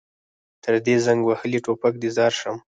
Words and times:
تر 0.63 0.73
دې 0.85 0.95
زنګ 1.05 1.21
وهلي 1.25 1.59
ټوپک 1.65 1.93
دې 2.01 2.09
ځار 2.17 2.33
شم. 2.39 2.57